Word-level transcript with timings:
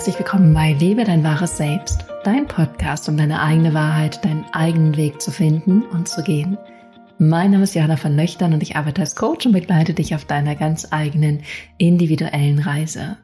herzlich 0.00 0.18
willkommen 0.18 0.54
bei 0.54 0.72
Lebe 0.72 1.04
dein 1.04 1.22
wahres 1.22 1.58
Selbst, 1.58 2.06
dein 2.24 2.46
Podcast, 2.46 3.06
um 3.10 3.18
deine 3.18 3.42
eigene 3.42 3.74
Wahrheit, 3.74 4.24
deinen 4.24 4.46
eigenen 4.52 4.96
Weg 4.96 5.20
zu 5.20 5.30
finden 5.30 5.82
und 5.82 6.08
zu 6.08 6.22
gehen. 6.22 6.56
Mein 7.18 7.50
Name 7.50 7.64
ist 7.64 7.74
Johanna 7.74 7.98
von 7.98 8.16
Löchtern 8.16 8.54
und 8.54 8.62
ich 8.62 8.76
arbeite 8.76 9.02
als 9.02 9.14
Coach 9.14 9.44
und 9.44 9.52
begleite 9.52 9.92
dich 9.92 10.14
auf 10.14 10.24
deiner 10.24 10.56
ganz 10.56 10.88
eigenen 10.90 11.42
individuellen 11.76 12.60
Reise. 12.60 13.18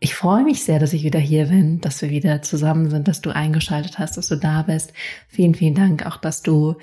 Ich 0.00 0.14
freue 0.14 0.42
mich 0.42 0.64
sehr, 0.64 0.78
dass 0.78 0.94
ich 0.94 1.04
wieder 1.04 1.20
hier 1.20 1.48
bin, 1.48 1.82
dass 1.82 2.00
wir 2.00 2.08
wieder 2.08 2.40
zusammen 2.40 2.88
sind, 2.88 3.06
dass 3.06 3.20
du 3.20 3.28
eingeschaltet 3.28 3.98
hast, 3.98 4.16
dass 4.16 4.28
du 4.28 4.36
da 4.36 4.62
bist. 4.62 4.94
Vielen, 5.28 5.54
vielen 5.54 5.74
Dank 5.74 6.06
auch, 6.06 6.16
dass 6.16 6.40
du 6.40 6.76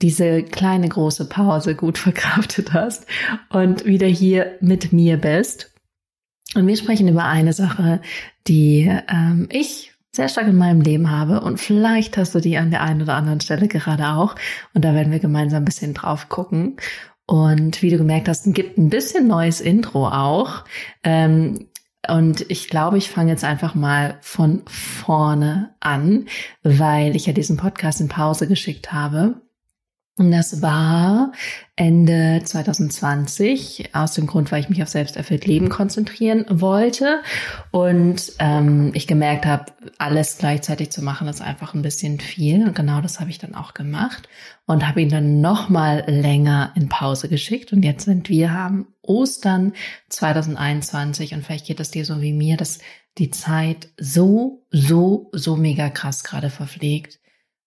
diese 0.00 0.42
kleine 0.42 0.88
große 0.88 1.28
Pause 1.28 1.76
gut 1.76 1.96
verkraftet 2.06 2.72
hast 2.72 3.06
und 3.50 3.84
wieder 3.84 4.08
hier 4.08 4.56
mit 4.60 4.92
mir 4.92 5.16
bist. 5.16 5.71
Und 6.54 6.66
wir 6.66 6.76
sprechen 6.76 7.08
über 7.08 7.24
eine 7.24 7.52
Sache, 7.52 8.00
die 8.46 8.90
ähm, 9.08 9.48
ich 9.50 9.92
sehr 10.14 10.28
stark 10.28 10.46
in 10.46 10.56
meinem 10.56 10.82
Leben 10.82 11.10
habe 11.10 11.40
und 11.40 11.58
vielleicht 11.58 12.18
hast 12.18 12.34
du 12.34 12.40
die 12.40 12.58
an 12.58 12.70
der 12.70 12.82
einen 12.82 13.00
oder 13.00 13.14
anderen 13.14 13.40
Stelle 13.40 13.66
gerade 13.66 14.08
auch 14.08 14.34
und 14.74 14.84
da 14.84 14.94
werden 14.94 15.10
wir 15.10 15.20
gemeinsam 15.20 15.62
ein 15.62 15.64
bisschen 15.64 15.94
drauf 15.94 16.28
gucken. 16.28 16.76
Und 17.24 17.80
wie 17.80 17.88
du 17.88 17.96
gemerkt 17.96 18.28
hast, 18.28 18.52
gibt 18.52 18.76
ein 18.76 18.90
bisschen 18.90 19.26
neues 19.26 19.60
Intro 19.60 20.08
auch. 20.08 20.64
Ähm, 21.02 21.68
und 22.08 22.44
ich 22.50 22.68
glaube, 22.68 22.98
ich 22.98 23.08
fange 23.08 23.30
jetzt 23.30 23.44
einfach 23.44 23.74
mal 23.74 24.18
von 24.20 24.62
vorne 24.66 25.74
an, 25.80 26.26
weil 26.62 27.14
ich 27.14 27.26
ja 27.26 27.32
diesen 27.32 27.56
Podcast 27.56 28.00
in 28.00 28.08
Pause 28.08 28.48
geschickt 28.48 28.92
habe. 28.92 29.40
Und 30.22 30.30
das 30.30 30.62
war 30.62 31.32
Ende 31.74 32.42
2020, 32.44 33.90
aus 33.92 34.12
dem 34.12 34.28
Grund, 34.28 34.52
weil 34.52 34.60
ich 34.60 34.68
mich 34.68 34.84
auf 34.84 34.88
selbsterfüllt 34.88 35.46
Leben 35.46 35.68
konzentrieren 35.68 36.44
wollte 36.48 37.22
und 37.72 38.32
ähm, 38.38 38.92
ich 38.94 39.08
gemerkt 39.08 39.46
habe, 39.46 39.72
alles 39.98 40.38
gleichzeitig 40.38 40.90
zu 40.92 41.02
machen, 41.02 41.26
ist 41.26 41.42
einfach 41.42 41.74
ein 41.74 41.82
bisschen 41.82 42.20
viel. 42.20 42.68
Und 42.68 42.76
genau 42.76 43.00
das 43.00 43.18
habe 43.18 43.30
ich 43.30 43.38
dann 43.38 43.56
auch 43.56 43.74
gemacht 43.74 44.28
und 44.64 44.86
habe 44.86 45.02
ihn 45.02 45.08
dann 45.08 45.40
noch 45.40 45.68
mal 45.68 46.04
länger 46.06 46.70
in 46.76 46.88
Pause 46.88 47.28
geschickt. 47.28 47.72
Und 47.72 47.82
jetzt 47.82 48.04
sind 48.04 48.28
wir 48.28 48.52
haben 48.52 48.86
Ostern 49.02 49.72
2021 50.08 51.34
und 51.34 51.44
vielleicht 51.44 51.66
geht 51.66 51.80
es 51.80 51.90
dir 51.90 52.04
so 52.04 52.20
wie 52.20 52.32
mir, 52.32 52.56
dass 52.56 52.78
die 53.18 53.30
Zeit 53.30 53.88
so, 53.98 54.64
so, 54.70 55.30
so 55.32 55.56
mega 55.56 55.90
krass 55.90 56.22
gerade 56.22 56.48
verpflegt. 56.48 57.18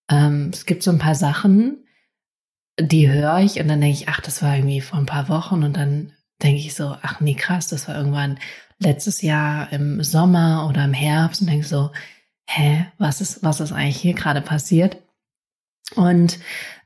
Ähm, 0.10 0.52
es 0.54 0.66
gibt 0.66 0.84
so 0.84 0.92
ein 0.92 1.00
paar 1.00 1.16
Sachen, 1.16 1.85
die 2.80 3.10
höre 3.10 3.40
ich 3.40 3.60
und 3.60 3.68
dann 3.68 3.82
denke 3.82 3.98
ich, 3.98 4.10
ach, 4.10 4.22
das 4.22 4.42
war 4.42 4.56
irgendwie 4.56 4.82
vor 4.82 5.00
ein 5.00 5.06
paar 5.06 5.30
Wochen 5.30 5.64
und 5.64 5.78
dann 5.78 6.12
denke 6.42 6.60
ich 6.60 6.76
so, 6.76 6.96
ach 7.02 7.22
nee, 7.22 7.36
krass, 7.36 7.68
das 7.68 7.88
war 7.88 7.96
irgendwann 7.96 8.40
letztes 8.80 9.22
Jahr 9.22 9.72
im 9.72 10.04
Sommer 10.04 10.68
oder 10.70 10.84
im 10.84 10.94
Herbst 10.94 11.42
und 11.42 11.50
denke 11.50 11.66
so, 11.66 11.92
hä, 12.48 12.88
was 12.98 13.22
ist, 13.22 13.44
was 13.44 13.60
ist 13.60 13.72
eigentlich 13.72 13.98
hier 13.98 14.14
gerade 14.14 14.42
passiert? 14.42 14.98
Und 15.96 16.40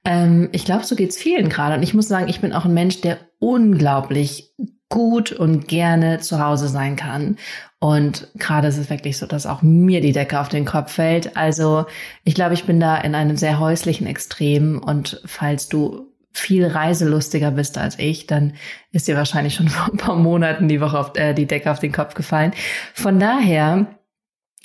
ähm, 0.05 0.49
ich 0.51 0.65
glaube, 0.65 0.85
so 0.85 0.95
geht's 0.95 1.17
vielen 1.17 1.49
gerade. 1.49 1.75
Und 1.75 1.83
ich 1.83 1.93
muss 1.93 2.07
sagen, 2.07 2.29
ich 2.29 2.41
bin 2.41 2.53
auch 2.53 2.65
ein 2.65 2.73
Mensch, 2.73 3.01
der 3.01 3.19
unglaublich 3.39 4.53
gut 4.89 5.31
und 5.31 5.67
gerne 5.67 6.19
zu 6.19 6.43
Hause 6.43 6.67
sein 6.67 6.95
kann. 6.95 7.37
Und 7.79 8.27
gerade 8.35 8.67
ist 8.67 8.77
es 8.77 8.89
wirklich 8.89 9.17
so, 9.17 9.25
dass 9.25 9.45
auch 9.45 9.61
mir 9.61 10.01
die 10.01 10.11
Decke 10.11 10.39
auf 10.39 10.49
den 10.49 10.65
Kopf 10.65 10.93
fällt. 10.93 11.37
Also 11.37 11.85
ich 12.23 12.35
glaube, 12.35 12.55
ich 12.55 12.65
bin 12.65 12.79
da 12.79 12.97
in 12.97 13.15
einem 13.15 13.37
sehr 13.37 13.59
häuslichen 13.59 14.07
Extrem. 14.07 14.79
Und 14.79 15.21
falls 15.25 15.69
du 15.69 16.07
viel 16.33 16.65
reiselustiger 16.65 17.51
bist 17.51 17.77
als 17.77 17.97
ich, 17.99 18.27
dann 18.27 18.53
ist 18.91 19.07
dir 19.07 19.15
wahrscheinlich 19.15 19.55
schon 19.55 19.67
vor 19.69 19.93
ein 19.93 19.97
paar 19.97 20.15
Monaten 20.15 20.67
die 20.67 20.81
Woche 20.81 20.99
auf, 20.99 21.15
äh, 21.15 21.33
die 21.33 21.45
Decke 21.45 21.71
auf 21.71 21.79
den 21.79 21.91
Kopf 21.91 22.15
gefallen. 22.15 22.51
Von 22.93 23.19
daher 23.19 23.87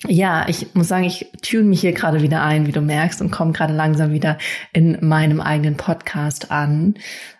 ja, 0.06 0.47
ich 0.49 0.75
muss 0.75 0.88
sagen, 0.88 1.04
ich 1.04 1.31
tune 1.41 1.65
mich 1.65 1.81
hier 1.81 1.93
gerade 1.93 2.20
wieder 2.20 2.43
ein, 2.43 2.66
wie 2.66 2.72
du 2.72 2.82
merkst, 2.82 3.22
und 3.22 3.31
komme 3.31 3.53
gerade 3.53 3.72
langsam 3.72 4.12
wieder 4.12 4.38
in 4.72 4.99
meinem 5.00 5.41
eigenen 5.41 5.76
Podcast 5.76 6.50
an 6.50 6.94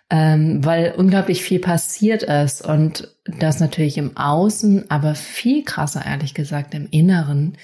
ähm, 0.09 0.63
weil 0.63 0.93
unglaublich 0.97 1.41
viel 1.41 1.59
passiert 1.59 2.23
ist 2.23 2.61
und 2.63 3.15
das 3.25 3.59
natürlich 3.59 3.97
im 3.97 4.15
Außen, 4.15 4.89
aber 4.89 5.15
viel 5.15 5.63
krasser, 5.63 6.05
ehrlich 6.05 6.33
gesagt, 6.33 6.73
im 6.73 6.87
Inneren. 6.91 7.57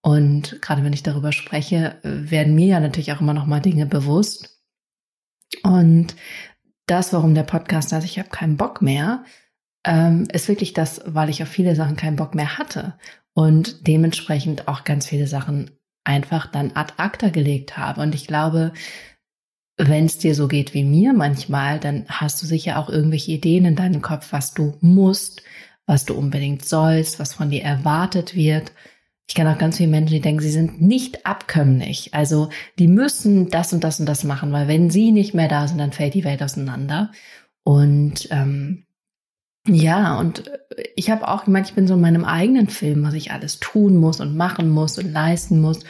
Und 0.00 0.60
gerade 0.62 0.82
wenn 0.82 0.92
ich 0.92 1.02
darüber 1.02 1.32
spreche, 1.32 1.96
werden 2.02 2.54
mir 2.54 2.66
ja 2.66 2.80
natürlich 2.80 3.12
auch 3.12 3.20
immer 3.20 3.34
noch 3.34 3.46
mal 3.46 3.60
Dinge 3.60 3.86
bewusst. 3.86 4.60
Und 5.62 6.16
das, 6.86 7.12
warum 7.12 7.34
der 7.34 7.44
Podcast 7.44 7.92
heißt, 7.92 8.06
ich 8.06 8.18
habe 8.18 8.30
keinen 8.30 8.56
Bock 8.56 8.82
mehr, 8.82 9.24
ähm, 9.84 10.26
ist 10.32 10.48
wirklich 10.48 10.72
das, 10.72 11.02
weil 11.06 11.28
ich 11.28 11.42
auf 11.42 11.48
viele 11.48 11.76
Sachen 11.76 11.96
keinen 11.96 12.16
Bock 12.16 12.34
mehr 12.34 12.58
hatte 12.58 12.94
und 13.34 13.86
dementsprechend 13.86 14.68
auch 14.68 14.84
ganz 14.84 15.06
viele 15.06 15.26
Sachen 15.26 15.70
einfach 16.04 16.46
dann 16.46 16.72
ad 16.74 16.94
acta 16.96 17.28
gelegt 17.28 17.76
habe. 17.76 18.00
Und 18.00 18.14
ich 18.14 18.26
glaube, 18.26 18.72
wenn 19.76 20.04
es 20.04 20.18
dir 20.18 20.34
so 20.34 20.48
geht 20.48 20.74
wie 20.74 20.84
mir 20.84 21.12
manchmal, 21.12 21.78
dann 21.78 22.04
hast 22.08 22.42
du 22.42 22.46
sicher 22.46 22.78
auch 22.78 22.88
irgendwelche 22.88 23.32
Ideen 23.32 23.64
in 23.64 23.76
deinem 23.76 24.02
Kopf, 24.02 24.32
was 24.32 24.54
du 24.54 24.76
musst, 24.80 25.42
was 25.86 26.04
du 26.04 26.14
unbedingt 26.14 26.64
sollst, 26.64 27.18
was 27.18 27.34
von 27.34 27.50
dir 27.50 27.62
erwartet 27.62 28.34
wird. 28.34 28.72
Ich 29.28 29.34
kenne 29.34 29.52
auch 29.52 29.58
ganz 29.58 29.78
viele 29.78 29.88
Menschen, 29.88 30.14
die 30.14 30.20
denken, 30.20 30.42
sie 30.42 30.50
sind 30.50 30.80
nicht 30.82 31.24
abkömmlich. 31.24 32.12
Also 32.12 32.50
die 32.78 32.88
müssen 32.88 33.48
das 33.48 33.72
und 33.72 33.82
das 33.82 33.98
und 33.98 34.06
das 34.06 34.24
machen, 34.24 34.52
weil 34.52 34.68
wenn 34.68 34.90
sie 34.90 35.10
nicht 35.10 35.32
mehr 35.32 35.48
da 35.48 35.66
sind, 35.66 35.78
dann 35.78 35.92
fällt 35.92 36.14
die 36.14 36.24
Welt 36.24 36.42
auseinander. 36.42 37.10
Und 37.64 38.28
ähm, 38.30 38.84
ja, 39.68 40.18
und 40.18 40.48
äh, 40.48 40.58
ich 40.96 41.10
habe 41.10 41.28
auch 41.28 41.44
gemeint, 41.44 41.68
ich 41.68 41.74
bin 41.74 41.86
so 41.86 41.94
in 41.94 42.00
meinem 42.00 42.24
eigenen 42.24 42.68
Film, 42.68 43.04
was 43.04 43.14
ich 43.14 43.30
alles 43.30 43.60
tun 43.60 43.96
muss 43.96 44.20
und 44.20 44.36
machen 44.36 44.68
muss 44.68 44.98
und 44.98 45.12
leisten 45.12 45.60
muss. 45.60 45.80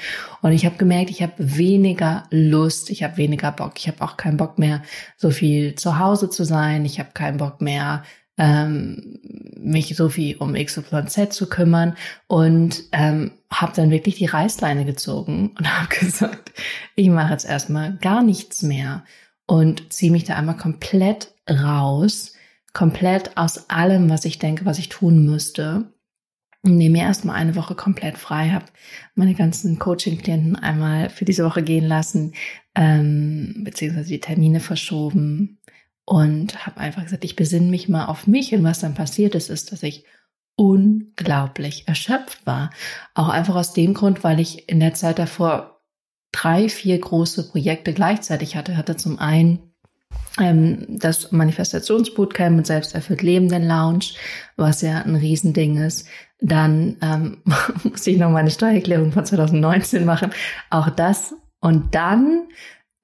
Und 0.42 0.52
ich 0.52 0.66
habe 0.66 0.76
gemerkt, 0.76 1.10
ich 1.10 1.22
habe 1.22 1.32
weniger 1.38 2.24
Lust, 2.30 2.90
ich 2.90 3.02
habe 3.02 3.16
weniger 3.16 3.50
Bock. 3.52 3.74
Ich 3.76 3.88
habe 3.88 4.02
auch 4.02 4.16
keinen 4.16 4.36
Bock 4.36 4.58
mehr, 4.58 4.82
so 5.16 5.30
viel 5.30 5.74
zu 5.74 5.98
Hause 5.98 6.28
zu 6.28 6.44
sein. 6.44 6.84
Ich 6.84 6.98
habe 6.98 7.10
keinen 7.14 7.38
Bock 7.38 7.62
mehr, 7.62 8.02
ähm, 8.36 9.20
mich 9.58 9.96
so 9.96 10.08
viel 10.10 10.36
um 10.36 10.52
XYZ 10.54 11.30
zu 11.30 11.48
kümmern. 11.48 11.96
Und 12.26 12.84
ähm, 12.92 13.32
habe 13.50 13.72
dann 13.74 13.90
wirklich 13.90 14.16
die 14.16 14.26
Reißleine 14.26 14.84
gezogen 14.84 15.54
und 15.58 15.78
habe 15.78 15.88
gesagt, 15.88 16.52
ich 16.94 17.08
mache 17.08 17.32
jetzt 17.32 17.46
erstmal 17.46 17.96
gar 17.96 18.22
nichts 18.22 18.62
mehr 18.62 19.04
und 19.46 19.92
ziehe 19.94 20.12
mich 20.12 20.24
da 20.24 20.36
einmal 20.36 20.58
komplett 20.58 21.32
raus 21.48 22.31
komplett 22.72 23.36
aus 23.36 23.70
allem, 23.70 24.08
was 24.10 24.24
ich 24.24 24.38
denke, 24.38 24.64
was 24.64 24.78
ich 24.78 24.88
tun 24.88 25.24
müsste. 25.24 25.92
Nehme 26.64 26.98
mir 26.98 27.04
erstmal 27.04 27.36
eine 27.36 27.56
Woche 27.56 27.74
komplett 27.74 28.18
frei, 28.18 28.50
habe 28.50 28.66
meine 29.14 29.34
ganzen 29.34 29.78
Coaching-Klienten 29.80 30.54
einmal 30.54 31.10
für 31.10 31.24
diese 31.24 31.44
Woche 31.44 31.62
gehen 31.62 31.84
lassen, 31.84 32.34
ähm, 32.76 33.62
beziehungsweise 33.64 34.10
die 34.10 34.20
Termine 34.20 34.60
verschoben 34.60 35.58
und 36.04 36.64
habe 36.64 36.78
einfach 36.78 37.02
gesagt, 37.02 37.24
ich 37.24 37.34
besinne 37.34 37.68
mich 37.68 37.88
mal 37.88 38.06
auf 38.06 38.26
mich 38.28 38.54
und 38.54 38.62
was 38.62 38.78
dann 38.78 38.94
passiert 38.94 39.34
ist, 39.34 39.50
ist, 39.50 39.72
dass 39.72 39.82
ich 39.82 40.04
unglaublich 40.56 41.88
erschöpft 41.88 42.46
war. 42.46 42.70
Auch 43.14 43.28
einfach 43.28 43.56
aus 43.56 43.72
dem 43.72 43.94
Grund, 43.94 44.22
weil 44.22 44.38
ich 44.38 44.68
in 44.68 44.80
der 44.80 44.94
Zeit 44.94 45.18
davor 45.18 45.82
drei, 46.32 46.68
vier 46.68 46.98
große 46.98 47.48
Projekte 47.50 47.92
gleichzeitig 47.92 48.56
hatte. 48.56 48.76
Hatte 48.76 48.96
zum 48.96 49.18
einen 49.18 49.71
das 50.38 51.30
Manifestationsbootcamp 51.30 52.56
mit 52.56 52.66
selbsterfüllt 52.66 53.22
lebenden 53.22 53.68
Lounge, 53.68 54.14
was 54.56 54.80
ja 54.80 55.02
ein 55.02 55.16
Riesending 55.16 55.76
ist. 55.76 56.08
Dann 56.40 56.96
ähm, 57.02 57.42
muss 57.84 58.06
ich 58.06 58.16
noch 58.16 58.30
meine 58.30 58.50
Steuererklärung 58.50 59.12
von 59.12 59.26
2019 59.26 60.04
machen. 60.04 60.30
Auch 60.70 60.88
das. 60.88 61.34
Und 61.60 61.94
dann 61.94 62.48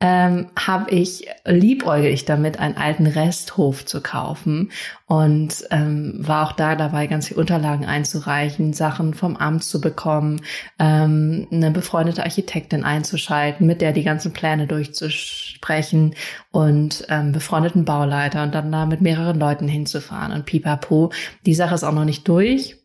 ähm, 0.00 0.47
habe 0.56 0.91
ich 0.91 1.26
liebäugel 1.44 2.14
damit, 2.25 2.60
einen 2.60 2.76
alten 2.76 3.06
Resthof 3.06 3.84
zu 3.84 4.00
kaufen 4.00 4.71
und 5.06 5.66
ähm, 5.71 6.15
war 6.18 6.47
auch 6.47 6.53
da 6.53 6.77
dabei, 6.77 7.09
ganz 7.09 7.28
viele 7.28 7.41
Unterlagen 7.41 7.84
einzureichen, 7.84 8.72
Sachen 8.72 9.15
vom 9.15 9.36
Amt 9.36 9.65
zu 9.65 9.80
bekommen, 9.80 10.41
ähm, 10.78 11.48
eine 11.50 11.72
befreundete 11.72 12.22
Architektin 12.22 12.84
einzuschalten, 12.84 13.66
mit 13.66 13.80
der 13.80 13.92
die 13.92 14.04
ganzen 14.04 14.33
Pläne 14.33 14.68
durchzusprechen 14.68 16.15
und 16.53 17.04
ähm, 17.09 17.33
befreundeten 17.33 17.84
Bauleiter 17.84 18.45
und 18.45 18.54
dann 18.54 18.71
da 18.71 18.86
mit 18.86 19.00
mehreren 19.00 19.41
Leuten 19.41 19.66
hinzufahren 19.66 20.33
und 20.33 20.47
pipapo. 20.47 21.10
Die 21.45 21.54
Sache 21.54 21.74
ist 21.74 21.83
auch 21.83 21.92
noch 21.92 22.04
nicht 22.04 22.28
durch. 22.28 22.78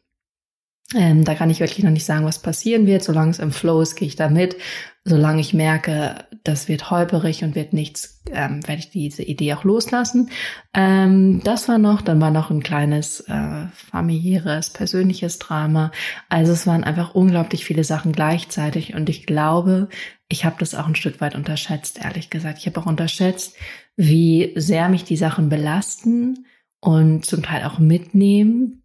Ähm, 0.95 1.23
da 1.23 1.33
kann 1.33 1.49
ich 1.49 1.59
wirklich 1.59 1.83
noch 1.83 1.91
nicht 1.91 2.05
sagen, 2.05 2.25
was 2.25 2.39
passieren 2.39 2.85
wird. 2.85 3.03
Solange 3.03 3.31
es 3.31 3.39
im 3.39 3.51
Flow 3.51 3.81
ist, 3.81 3.95
gehe 3.95 4.07
ich 4.07 4.15
da 4.15 4.29
mit. 4.29 4.57
Solange 5.05 5.41
ich 5.41 5.53
merke, 5.53 6.25
das 6.43 6.67
wird 6.67 6.91
holperig 6.91 7.43
und 7.43 7.55
wird 7.55 7.73
nichts, 7.73 8.21
ähm, 8.31 8.65
werde 8.67 8.79
ich 8.79 8.89
diese 8.89 9.23
Idee 9.23 9.53
auch 9.53 9.63
loslassen. 9.63 10.29
Ähm, 10.73 11.41
das 11.43 11.67
war 11.67 11.77
noch, 11.77 12.01
dann 12.01 12.21
war 12.21 12.31
noch 12.31 12.51
ein 12.51 12.63
kleines 12.63 13.21
äh, 13.21 13.67
familiäres, 13.73 14.69
persönliches 14.69 15.39
Drama. 15.39 15.91
Also 16.29 16.53
es 16.53 16.67
waren 16.67 16.83
einfach 16.83 17.15
unglaublich 17.15 17.65
viele 17.65 17.83
Sachen 17.83 18.11
gleichzeitig 18.11 18.93
und 18.93 19.09
ich 19.09 19.25
glaube, 19.25 19.89
ich 20.29 20.45
habe 20.45 20.55
das 20.59 20.75
auch 20.75 20.87
ein 20.87 20.95
Stück 20.95 21.19
weit 21.21 21.35
unterschätzt, 21.35 21.99
ehrlich 22.03 22.29
gesagt. 22.29 22.59
Ich 22.59 22.67
habe 22.67 22.79
auch 22.79 22.85
unterschätzt, 22.85 23.55
wie 23.97 24.53
sehr 24.55 24.89
mich 24.89 25.03
die 25.03 25.17
Sachen 25.17 25.49
belasten 25.49 26.45
und 26.79 27.25
zum 27.25 27.43
Teil 27.43 27.65
auch 27.65 27.79
mitnehmen 27.79 28.82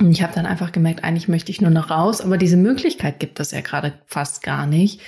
Und 0.00 0.10
ich 0.10 0.22
habe 0.22 0.34
dann 0.34 0.46
einfach 0.46 0.72
gemerkt, 0.72 1.04
eigentlich 1.04 1.28
möchte 1.28 1.50
ich 1.50 1.60
nur 1.60 1.70
noch 1.70 1.90
raus, 1.90 2.20
aber 2.20 2.36
diese 2.36 2.56
Möglichkeit 2.56 3.18
gibt 3.18 3.40
es 3.40 3.50
ja 3.50 3.62
gerade 3.62 3.94
fast 4.06 4.42
gar 4.42 4.66
nicht. 4.66 5.00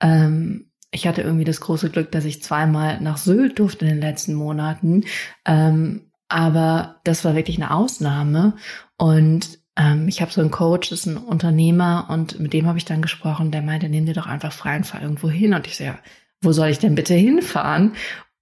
Ähm, 0.00 0.70
ich 0.92 1.06
hatte 1.06 1.22
irgendwie 1.22 1.44
das 1.44 1.60
große 1.60 1.90
Glück, 1.90 2.12
dass 2.12 2.24
ich 2.24 2.42
zweimal 2.42 3.00
nach 3.00 3.18
Sylt 3.18 3.58
durfte 3.58 3.84
in 3.84 3.92
den 3.92 4.00
letzten 4.00 4.34
Monaten. 4.34 5.04
Ähm, 5.44 6.12
aber 6.28 7.00
das 7.04 7.24
war 7.24 7.34
wirklich 7.34 7.56
eine 7.56 7.72
Ausnahme. 7.72 8.54
Und 8.96 9.58
ähm, 9.76 10.08
ich 10.08 10.22
habe 10.22 10.32
so 10.32 10.40
einen 10.40 10.50
Coach, 10.50 10.90
das 10.90 11.00
ist 11.00 11.06
ein 11.06 11.16
Unternehmer 11.16 12.06
und 12.08 12.40
mit 12.40 12.52
dem 12.52 12.66
habe 12.66 12.78
ich 12.78 12.84
dann 12.84 13.02
gesprochen. 13.02 13.50
Der 13.50 13.62
meinte, 13.62 13.88
nimm 13.88 14.06
dir 14.06 14.14
doch 14.14 14.26
einfach 14.26 14.52
frei 14.52 14.76
und 14.76 14.86
fahr 14.86 15.02
irgendwo 15.02 15.28
hin. 15.28 15.54
Und 15.54 15.66
ich 15.66 15.76
so, 15.76 15.84
ja, 15.84 15.98
wo 16.40 16.52
soll 16.52 16.68
ich 16.68 16.78
denn 16.78 16.94
bitte 16.94 17.14
hinfahren? 17.14 17.94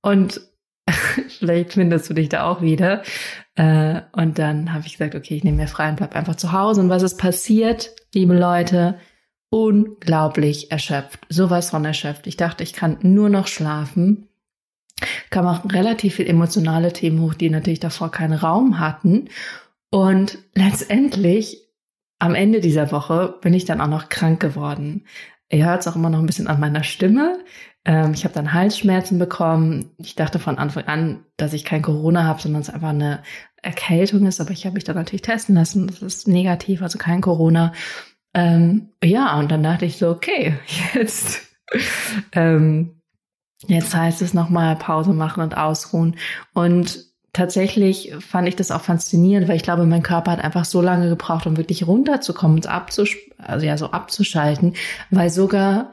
Und 0.03 0.41
vielleicht 1.29 1.73
findest 1.73 2.09
du 2.11 2.15
dich 2.15 2.29
da 2.29 2.45
auch 2.45 2.63
wieder. 2.63 3.03
Äh, 3.55 4.03
und 4.13 4.39
dann 4.39 4.73
habe 4.73 4.87
ich 4.87 4.93
gesagt, 4.93 5.15
okay, 5.15 5.37
ich 5.37 5.45
nehme 5.45 5.59
mir 5.59 5.69
frei 5.69 5.89
und 5.89 5.97
bleib 5.97 6.15
einfach 6.15 6.37
zu 6.37 6.53
Hause. 6.53 6.81
Und 6.81 6.89
was 6.89 7.03
ist 7.03 7.19
passiert, 7.19 7.95
liebe 8.15 8.35
Leute? 8.35 8.99
Unglaublich 9.51 10.71
erschöpft. 10.73 11.21
Sowas 11.29 11.71
von 11.71 11.85
erschöpft. 11.85 12.27
Ich 12.27 12.37
dachte, 12.37 12.65
ich 12.65 12.73
kann 12.73 12.99
nur 13.03 13.29
noch 13.29 13.47
schlafen. 13.47 14.29
Kam 15.31 15.47
auch 15.47 15.65
relativ 15.73 16.17
viel 16.17 16.29
emotionale 16.29 16.93
Themen 16.93 17.21
hoch, 17.21 17.35
die 17.35 17.51
natürlich 17.51 17.81
davor 17.81 18.11
keinen 18.11 18.35
Raum 18.35 18.79
hatten. 18.79 19.29
Und 19.91 20.39
letztendlich, 20.55 21.61
am 22.19 22.35
Ende 22.35 22.61
dieser 22.61 22.91
Woche, 22.91 23.39
bin 23.43 23.55
ich 23.55 23.65
dann 23.65 23.81
auch 23.81 23.89
noch 23.89 24.09
krank 24.09 24.41
geworden. 24.41 25.05
Ihr 25.55 25.67
hört 25.67 25.81
es 25.83 25.89
auch 25.89 25.97
immer 25.97 26.11
noch 26.11 26.19
ein 26.19 26.27
bisschen 26.27 26.49
an 26.49 26.59
meiner 26.59 26.83
Stimme. 26.83 27.45
Ähm, 27.85 28.13
ich 28.13 28.25
habe 28.25 28.35
dann 28.35 28.53
Halsschmerzen 28.53 29.19
bekommen. 29.19 29.91
Ich 29.99 30.17
dachte 30.17 30.39
von 30.39 30.59
Anfang 30.59 30.85
an, 30.85 31.25
dass 31.37 31.53
ich 31.53 31.65
kein 31.65 31.83
Corona 31.83 32.25
habe, 32.25 32.43
sondern 32.43 32.63
es 32.63 32.71
einfach 32.71 32.89
eine 32.89 33.23
Erkältung 33.63 34.27
ist. 34.27 34.41
Aber 34.41 34.51
ich 34.51 34.67
habe 34.67 34.75
mich 34.75 34.85
dann 34.85 34.97
natürlich 34.97 35.23
testen 35.23 35.55
lassen. 35.55 35.87
Das 35.87 36.03
ist 36.03 36.29
negativ, 36.29 36.83
also 36.83 36.99
kein 36.99 37.21
Corona. 37.21 37.73
Ähm, 38.35 38.91
ja, 39.03 39.39
und 39.39 39.51
dann 39.53 39.63
dachte 39.63 39.85
ich 39.85 39.97
so, 39.97 40.11
okay, 40.11 40.59
jetzt, 40.95 41.43
ähm, 42.33 43.01
jetzt 43.69 43.95
heißt 43.95 44.23
es 44.23 44.35
nochmal 44.35 44.75
Pause 44.77 45.13
machen 45.13 45.43
und 45.43 45.57
ausruhen. 45.57 46.17
Und 46.53 47.14
tatsächlich 47.35 48.15
fand 48.21 48.49
ich 48.49 48.57
das 48.57 48.71
auch 48.71 48.81
faszinierend, 48.81 49.49
weil 49.49 49.57
ich 49.57 49.63
glaube, 49.63 49.85
mein 49.85 50.03
Körper 50.03 50.31
hat 50.31 50.43
einfach 50.43 50.65
so 50.65 50.81
lange 50.81 51.11
gebraucht, 51.11 51.47
um 51.47 51.59
wirklich 51.59 51.87
runterzukommen 51.87 52.57
und 52.57 52.67
abzusch 52.67 53.19
also 53.47 53.67
ja, 53.67 53.77
so 53.77 53.91
abzuschalten, 53.91 54.75
weil 55.11 55.31
sogar 55.31 55.93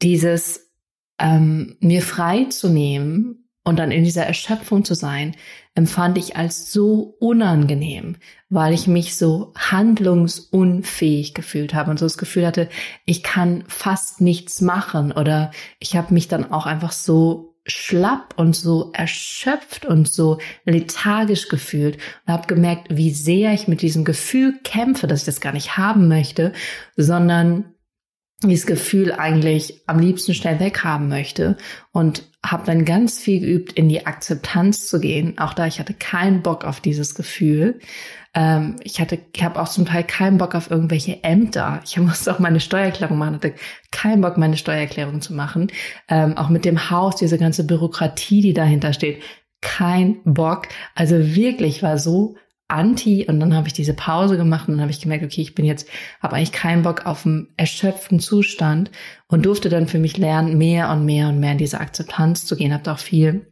dieses 0.00 0.72
ähm, 1.18 1.76
mir 1.80 2.02
frei 2.02 2.46
zu 2.46 2.68
nehmen 2.68 3.48
und 3.64 3.78
dann 3.78 3.92
in 3.92 4.02
dieser 4.02 4.26
Erschöpfung 4.26 4.84
zu 4.84 4.94
sein, 4.94 5.36
empfand 5.74 6.18
ich 6.18 6.36
als 6.36 6.72
so 6.72 7.16
unangenehm, 7.20 8.16
weil 8.48 8.74
ich 8.74 8.88
mich 8.88 9.16
so 9.16 9.52
handlungsunfähig 9.56 11.32
gefühlt 11.32 11.72
habe 11.72 11.90
und 11.90 11.98
so 11.98 12.04
das 12.06 12.18
Gefühl 12.18 12.46
hatte, 12.46 12.68
ich 13.06 13.22
kann 13.22 13.64
fast 13.68 14.20
nichts 14.20 14.60
machen 14.60 15.12
oder 15.12 15.52
ich 15.78 15.96
habe 15.96 16.12
mich 16.12 16.26
dann 16.28 16.50
auch 16.50 16.66
einfach 16.66 16.92
so 16.92 17.51
schlapp 17.66 18.34
und 18.36 18.56
so 18.56 18.90
erschöpft 18.92 19.86
und 19.86 20.08
so 20.08 20.38
lethargisch 20.64 21.48
gefühlt 21.48 21.98
und 22.26 22.32
habe 22.32 22.46
gemerkt, 22.46 22.88
wie 22.90 23.10
sehr 23.10 23.52
ich 23.52 23.68
mit 23.68 23.82
diesem 23.82 24.04
Gefühl 24.04 24.58
kämpfe, 24.64 25.06
dass 25.06 25.20
ich 25.20 25.26
das 25.26 25.40
gar 25.40 25.52
nicht 25.52 25.76
haben 25.76 26.08
möchte, 26.08 26.52
sondern 26.96 27.74
dieses 28.42 28.66
Gefühl 28.66 29.12
eigentlich 29.12 29.82
am 29.86 30.00
liebsten 30.00 30.34
schnell 30.34 30.58
weghaben 30.58 31.08
möchte. 31.08 31.56
Und 31.92 32.31
habe 32.44 32.66
dann 32.66 32.84
ganz 32.84 33.20
viel 33.20 33.40
geübt, 33.40 33.72
in 33.72 33.88
die 33.88 34.04
Akzeptanz 34.06 34.88
zu 34.88 35.00
gehen. 35.00 35.38
Auch 35.38 35.54
da, 35.54 35.66
ich 35.66 35.78
hatte 35.78 35.94
keinen 35.94 36.42
Bock 36.42 36.64
auf 36.64 36.80
dieses 36.80 37.14
Gefühl. 37.14 37.78
Ähm, 38.34 38.76
ich 38.82 39.00
hatte, 39.00 39.18
ich 39.34 39.44
habe 39.44 39.60
auch 39.60 39.68
zum 39.68 39.86
Teil 39.86 40.02
keinen 40.04 40.38
Bock 40.38 40.54
auf 40.54 40.70
irgendwelche 40.70 41.22
Ämter. 41.22 41.80
Ich 41.84 41.96
musste 41.98 42.34
auch 42.34 42.40
meine 42.40 42.60
Steuererklärung 42.60 43.16
machen, 43.16 43.34
hatte 43.34 43.54
keinen 43.92 44.22
Bock, 44.22 44.38
meine 44.38 44.56
Steuererklärung 44.56 45.20
zu 45.20 45.34
machen. 45.34 45.70
Ähm, 46.08 46.36
auch 46.36 46.48
mit 46.48 46.64
dem 46.64 46.90
Haus, 46.90 47.16
diese 47.16 47.38
ganze 47.38 47.64
Bürokratie, 47.64 48.42
die 48.42 48.54
dahinter 48.54 48.92
steht, 48.92 49.22
kein 49.60 50.20
Bock. 50.24 50.66
Also 50.94 51.34
wirklich 51.36 51.82
war 51.82 51.96
so 51.96 52.36
anti 52.72 53.26
und 53.28 53.38
dann 53.38 53.54
habe 53.54 53.68
ich 53.68 53.74
diese 53.74 53.94
Pause 53.94 54.36
gemacht 54.36 54.68
und 54.68 54.74
dann 54.74 54.82
habe 54.82 54.90
ich 54.90 55.00
gemerkt, 55.00 55.24
okay, 55.24 55.42
ich 55.42 55.54
bin 55.54 55.64
jetzt, 55.64 55.88
habe 56.20 56.36
eigentlich 56.36 56.52
keinen 56.52 56.82
Bock 56.82 57.06
auf 57.06 57.26
einen 57.26 57.48
erschöpften 57.56 58.18
Zustand 58.18 58.90
und 59.28 59.46
durfte 59.46 59.68
dann 59.68 59.86
für 59.86 59.98
mich 59.98 60.16
lernen, 60.16 60.58
mehr 60.58 60.90
und 60.90 61.04
mehr 61.04 61.28
und 61.28 61.38
mehr 61.38 61.52
in 61.52 61.58
diese 61.58 61.80
Akzeptanz 61.80 62.46
zu 62.46 62.56
gehen. 62.56 62.72
Habe 62.72 62.90
auch 62.90 62.98
viel 62.98 63.46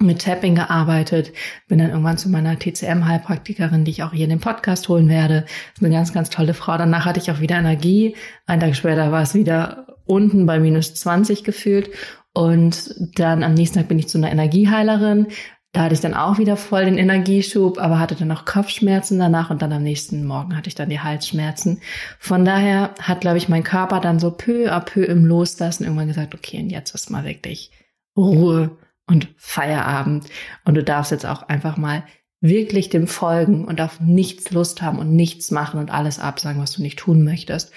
mit 0.00 0.22
Tapping 0.22 0.54
gearbeitet, 0.54 1.32
bin 1.66 1.78
dann 1.78 1.90
irgendwann 1.90 2.18
zu 2.18 2.28
meiner 2.28 2.56
TCM-Heilpraktikerin, 2.58 3.84
die 3.84 3.90
ich 3.90 4.02
auch 4.02 4.12
hier 4.12 4.24
in 4.24 4.30
den 4.30 4.40
Podcast 4.40 4.88
holen 4.88 5.08
werde. 5.08 5.42
Das 5.42 5.78
ist 5.78 5.84
eine 5.84 5.94
ganz, 5.94 6.12
ganz 6.12 6.30
tolle 6.30 6.54
Frau. 6.54 6.78
Danach 6.78 7.04
hatte 7.04 7.18
ich 7.18 7.30
auch 7.30 7.40
wieder 7.40 7.56
Energie. 7.56 8.14
Ein 8.46 8.60
Tag 8.60 8.76
später 8.76 9.10
war 9.10 9.22
es 9.22 9.34
wieder 9.34 9.96
unten 10.04 10.46
bei 10.46 10.60
minus 10.60 10.94
20 10.94 11.42
gefühlt. 11.42 11.90
Und 12.32 12.94
dann 13.18 13.42
am 13.42 13.54
nächsten 13.54 13.78
Tag 13.78 13.88
bin 13.88 13.98
ich 13.98 14.08
zu 14.08 14.18
einer 14.18 14.30
Energieheilerin, 14.30 15.26
da 15.72 15.82
hatte 15.82 15.94
ich 15.94 16.00
dann 16.00 16.14
auch 16.14 16.38
wieder 16.38 16.56
voll 16.56 16.86
den 16.86 16.96
Energieschub, 16.96 17.78
aber 17.78 17.98
hatte 17.98 18.14
dann 18.14 18.32
auch 18.32 18.46
Kopfschmerzen 18.46 19.18
danach 19.18 19.50
und 19.50 19.60
dann 19.60 19.72
am 19.72 19.82
nächsten 19.82 20.24
Morgen 20.24 20.56
hatte 20.56 20.68
ich 20.68 20.74
dann 20.74 20.88
die 20.88 21.00
Halsschmerzen. 21.00 21.80
Von 22.18 22.44
daher 22.44 22.94
hat, 23.00 23.20
glaube 23.20 23.36
ich, 23.36 23.50
mein 23.50 23.64
Körper 23.64 24.00
dann 24.00 24.18
so 24.18 24.30
peu 24.30 24.72
à 24.72 24.80
peu 24.80 25.04
im 25.04 25.26
Loslassen 25.26 25.84
irgendwann 25.84 26.08
gesagt, 26.08 26.34
okay, 26.34 26.60
und 26.62 26.70
jetzt 26.70 26.94
ist 26.94 27.10
mal 27.10 27.24
wirklich 27.24 27.70
Ruhe 28.16 28.78
und 29.06 29.28
Feierabend. 29.36 30.26
Und 30.64 30.74
du 30.74 30.82
darfst 30.82 31.12
jetzt 31.12 31.26
auch 31.26 31.42
einfach 31.42 31.76
mal 31.76 32.02
wirklich 32.40 32.88
dem 32.88 33.06
folgen 33.06 33.64
und 33.64 33.80
auf 33.80 34.00
nichts 34.00 34.50
Lust 34.52 34.80
haben 34.80 34.98
und 34.98 35.14
nichts 35.14 35.50
machen 35.50 35.80
und 35.80 35.90
alles 35.90 36.18
absagen, 36.18 36.62
was 36.62 36.72
du 36.72 36.82
nicht 36.82 36.98
tun 36.98 37.24
möchtest. 37.24 37.72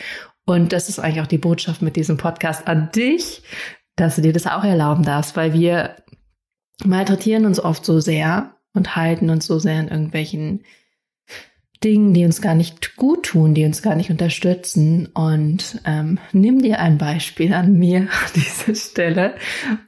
Und 0.45 0.71
das 0.71 0.87
ist 0.87 0.99
eigentlich 0.99 1.21
auch 1.21 1.27
die 1.27 1.37
Botschaft 1.37 1.81
mit 1.81 1.95
diesem 1.97 2.17
Podcast 2.17 2.67
an 2.67 2.89
dich, 2.95 3.43
dass 3.95 4.15
du 4.15 4.21
dir 4.21 4.33
das 4.33 4.47
auch 4.47 4.63
erlauben 4.63 5.03
darfst, 5.03 5.35
weil 5.35 5.53
wir 5.53 5.95
malträtieren 6.85 7.45
uns 7.45 7.59
oft 7.59 7.85
so 7.85 7.99
sehr 7.99 8.55
und 8.73 8.95
halten 8.95 9.29
uns 9.29 9.45
so 9.45 9.59
sehr 9.59 9.79
in 9.79 9.87
irgendwelchen 9.87 10.63
Dingen, 11.83 12.13
die 12.13 12.25
uns 12.25 12.41
gar 12.41 12.53
nicht 12.53 12.95
gut 12.95 13.23
tun, 13.23 13.53
die 13.53 13.65
uns 13.65 13.81
gar 13.81 13.95
nicht 13.95 14.11
unterstützen. 14.11 15.07
Und 15.07 15.81
ähm, 15.85 16.19
nimm 16.31 16.61
dir 16.61 16.79
ein 16.79 16.97
Beispiel 16.97 17.53
an 17.53 17.73
mir 17.73 18.01
an 18.01 18.31
dieser 18.35 18.75
Stelle 18.75 19.35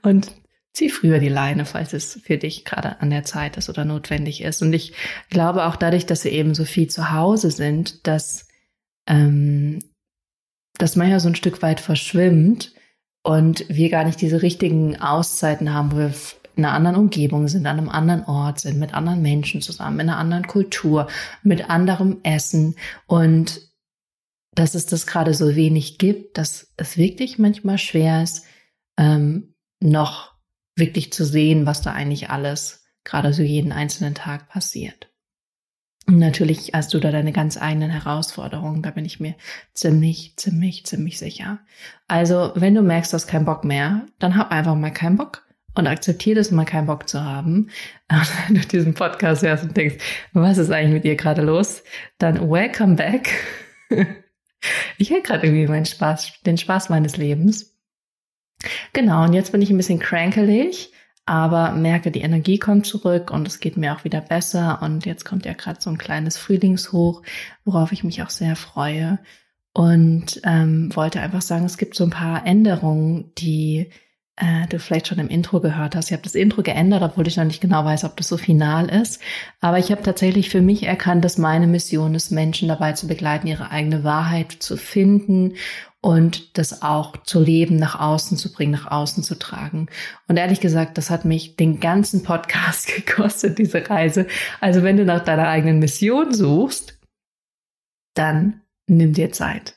und 0.01 0.31
zieh 0.74 0.90
früher 0.90 1.19
die 1.19 1.30
Leine, 1.30 1.66
falls 1.66 1.94
es 1.94 2.19
für 2.24 2.38
dich 2.38 2.66
gerade 2.66 3.00
an 3.00 3.12
der 3.12 3.24
Zeit 3.24 3.57
ist 3.57 3.69
oder 3.69 3.86
notwendig 3.86 4.41
ist. 4.41 4.62
Und 4.63 4.74
ich 4.74 4.94
glaube 5.29 5.65
auch 5.65 5.75
dadurch, 5.75 6.08
dass 6.08 6.24
wir 6.24 6.32
eben 6.32 6.56
so 6.56 6.65
viel 6.65 6.88
zu 6.88 7.12
Hause 7.12 7.51
sind, 7.51 8.08
dass 8.08 8.48
ähm, 9.08 9.79
das 10.79 10.96
manchmal 10.96 11.20
so 11.20 11.29
ein 11.29 11.36
Stück 11.36 11.62
weit 11.62 11.79
verschwimmt 11.79 12.74
und 13.22 13.65
wir 13.70 13.89
gar 13.89 14.03
nicht 14.03 14.20
diese 14.20 14.41
richtigen 14.41 15.00
Auszeiten 15.00 15.74
haben, 15.74 15.91
wo 15.91 15.98
wir 15.98 16.13
in 16.55 16.65
einer 16.65 16.74
anderen 16.74 16.98
Umgebung 16.98 17.48
sind, 17.48 17.65
an 17.65 17.77
einem 17.77 17.89
anderen 17.89 18.25
Ort 18.25 18.60
sind, 18.60 18.79
mit 18.79 18.93
anderen 18.93 19.22
Menschen 19.22 19.62
zusammen, 19.62 20.00
in 20.00 20.10
einer 20.10 20.19
anderen 20.19 20.48
Kultur, 20.48 21.07
mit 21.41 21.69
anderem 21.69 22.19
Essen 22.24 22.75
und 23.07 23.62
dass 24.55 24.75
es 24.75 24.86
das 24.86 25.07
gerade 25.07 25.33
so 25.33 25.55
wenig 25.55 25.98
gibt, 25.98 26.38
dass 26.38 26.72
es 26.77 26.98
wirklich 26.98 27.39
manchmal 27.39 27.79
schwer 27.79 28.22
ist, 28.22 28.45
ähm, 28.98 29.55
noch 29.79 30.33
wirklich 30.75 31.12
zu 31.12 31.25
sehen, 31.25 31.65
was 31.65 31.81
da 31.81 31.91
eigentlich 31.91 32.29
alles 32.29 32.83
gerade 33.03 33.33
so 33.33 33.41
jeden 33.41 33.72
einzelnen 33.72 34.15
Tag 34.15 34.50
passiert. 34.50 35.10
Und 36.05 36.19
natürlich 36.19 36.72
hast 36.74 36.93
du 36.93 37.00
da 37.00 37.12
deine 37.12 37.31
ganz 37.31 37.57
eigenen 37.57 37.89
Herausforderungen, 37.89 38.81
da 38.81 38.91
bin 38.91 39.05
ich 39.05 39.19
mir 39.19 39.36
ziemlich, 39.74 40.33
ziemlich, 40.36 40.86
ziemlich 40.86 41.17
sicher. 41.17 41.60
Also, 42.07 42.51
wenn 42.55 42.75
du 42.75 42.81
merkst, 42.81 43.13
du 43.13 43.15
hast 43.15 43.27
keinen 43.27 43.45
Bock 43.45 43.63
mehr, 43.63 44.05
dann 44.19 44.36
hab 44.36 44.51
einfach 44.51 44.75
mal 44.75 44.91
keinen 44.91 45.15
Bock 45.15 45.45
und 45.75 45.88
akzeptiere 45.88 46.38
das, 46.38 46.51
mal 46.51 46.65
keinen 46.65 46.88
Bock 46.88 47.10
zu 47.10 47.24
haben. 47.24 47.70
wenn 48.48 48.56
du 48.56 48.62
diesen 48.62 48.94
Podcast 48.94 49.42
hörst 49.42 49.63
und 49.63 49.75
denkst, 49.75 49.96
was 50.34 50.58
ist 50.58 50.72
eigentlich 50.72 50.94
mit 50.94 51.03
dir 51.03 51.15
gerade 51.15 51.42
los, 51.42 51.84
dann 52.18 52.50
welcome 52.50 52.96
back. 52.96 53.30
ich 54.98 55.10
hätte 55.10 55.24
gerade 55.24 55.48
irgendwie 55.48 55.68
meinen 55.68 55.86
Spaß, 55.86 56.42
den 56.46 56.58
Spaß 56.58 56.89
meines 56.89 57.18
Lebens. 57.18 57.74
Genau, 58.94 59.24
und 59.24 59.34
jetzt 59.34 59.51
bin 59.51 59.62
ich 59.62 59.70
ein 59.70 59.77
bisschen 59.77 60.00
crankelig, 60.00 60.94
aber 61.25 61.72
merke, 61.72 62.12
die 62.12 62.22
Energie 62.22 62.60
kommt 62.60 62.86
zurück 62.86 63.32
und 63.32 63.48
es 63.48 63.60
geht 63.60 63.77
mir 63.77 63.96
auch 63.96 64.03
wieder 64.03 64.22
besser. 64.22 64.82
Und 64.82 65.06
jetzt 65.06 65.25
kommt 65.25 65.46
ja 65.46 65.53
gerade 65.53 65.82
so 65.82 65.89
ein 65.89 65.98
kleines 65.98 66.38
Frühlingshoch, 66.38 67.24
worauf 67.65 67.92
ich 67.92 68.03
mich 68.03 68.22
auch 68.24 68.30
sehr 68.30 68.56
freue. 68.56 69.20
Und 69.74 70.39
ähm, 70.44 70.96
wollte 70.96 71.20
einfach 71.20 71.42
sagen, 71.42 71.65
es 71.65 71.77
gibt 71.77 71.96
so 71.96 72.03
ein 72.03 72.12
paar 72.12 72.46
Änderungen, 72.46 73.32
die 73.38 73.89
äh, 74.36 74.68
du 74.68 74.80
vielleicht 74.80 75.08
schon 75.08 75.20
im 75.20 75.28
Intro 75.28 75.60
gehört 75.60 75.96
hast. 75.96 76.08
Ich 76.08 76.13
habe 76.13 76.24
das 76.24 76.36
Intro 76.36 76.63
geändert, 76.63 77.04
obwohl 77.04 77.28
ich 77.28 77.38
noch 77.38 77.44
nicht 77.44 77.62
genau 77.62 77.86
weiß, 77.86 78.04
ob 78.04 78.18
das 78.18 78.28
so 78.28 78.38
final 78.38 78.90
ist. 78.90 79.22
Aber 79.62 79.78
ich 79.78 79.92
habe 79.92 80.02
tatsächlich 80.02 80.50
für 80.50 80.62
mich 80.62 80.84
erkannt, 80.84 81.24
dass 81.24 81.38
meine 81.38 81.68
Mission 81.68 82.16
ist, 82.16 82.32
Menschen 82.32 82.68
dabei 82.68 82.94
zu 82.94 83.08
begleiten, 83.08 83.48
ihre 83.48 83.72
eigene 83.72 84.04
Wahrheit 84.04 84.52
zu 84.52 84.78
finden 84.78 85.54
und 86.02 86.58
das 86.58 86.82
auch 86.82 87.16
zu 87.24 87.42
leben, 87.42 87.78
nach 87.78 88.00
außen 88.00 88.36
zu 88.38 88.52
bringen, 88.52 88.74
nach 88.74 88.92
außen 88.92 89.24
zu 89.24 89.38
tragen. 89.40 89.88
Und 90.28 90.38
ehrlich 90.38 90.60
gesagt, 90.60 90.98
das 90.98 91.10
hat 91.10 91.24
mich 91.25 91.56
den 91.56 91.80
ganzen 91.80 92.24
Podcast 92.24 92.88
gekostet, 92.96 93.58
diese 93.58 93.90
Reise. 93.90 94.28
Also 94.60 94.84
wenn 94.84 94.98
du 94.98 95.06
nach 95.06 95.24
deiner 95.24 95.48
eigenen 95.48 95.80
Mission 95.80 96.34
suchst, 96.34 97.00
dann 98.16 98.62
nimm 98.88 99.13
dir 99.13 99.32
Zeit. 99.32 99.75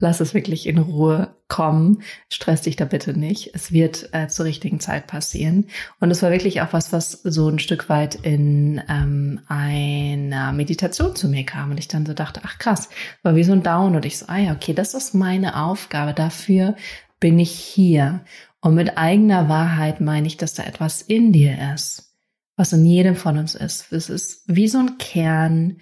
Lass 0.00 0.20
es 0.20 0.34
wirklich 0.34 0.66
in 0.66 0.78
Ruhe 0.78 1.36
kommen. 1.48 2.02
Stress 2.28 2.62
dich 2.62 2.74
da 2.74 2.84
bitte 2.84 3.16
nicht. 3.16 3.54
Es 3.54 3.70
wird 3.70 4.08
äh, 4.12 4.26
zur 4.26 4.44
richtigen 4.44 4.80
Zeit 4.80 5.06
passieren. 5.06 5.68
Und 6.00 6.10
es 6.10 6.20
war 6.22 6.30
wirklich 6.32 6.60
auch 6.60 6.72
was, 6.72 6.92
was 6.92 7.12
so 7.12 7.48
ein 7.48 7.60
Stück 7.60 7.88
weit 7.88 8.16
in 8.16 8.82
ähm, 8.88 9.40
einer 9.46 10.52
Meditation 10.52 11.14
zu 11.14 11.28
mir 11.28 11.44
kam. 11.44 11.70
Und 11.70 11.78
ich 11.78 11.86
dann 11.86 12.06
so 12.06 12.12
dachte, 12.12 12.40
ach 12.44 12.58
krass, 12.58 12.88
war 13.22 13.36
wie 13.36 13.44
so 13.44 13.52
ein 13.52 13.62
Down. 13.62 13.94
Und 13.94 14.04
ich 14.04 14.18
so, 14.18 14.26
ah 14.26 14.38
ja, 14.38 14.52
okay, 14.52 14.74
das 14.74 14.94
ist 14.94 15.14
meine 15.14 15.62
Aufgabe. 15.62 16.12
Dafür 16.12 16.74
bin 17.20 17.38
ich 17.38 17.52
hier. 17.52 18.24
Und 18.60 18.74
mit 18.74 18.98
eigener 18.98 19.48
Wahrheit 19.48 20.00
meine 20.00 20.26
ich, 20.26 20.38
dass 20.38 20.54
da 20.54 20.64
etwas 20.64 21.02
in 21.02 21.32
dir 21.32 21.72
ist, 21.74 22.18
was 22.56 22.72
in 22.72 22.84
jedem 22.84 23.14
von 23.14 23.38
uns 23.38 23.54
ist. 23.54 23.92
Es 23.92 24.10
ist 24.10 24.42
wie 24.46 24.68
so 24.68 24.78
ein 24.78 24.98
Kern, 24.98 25.78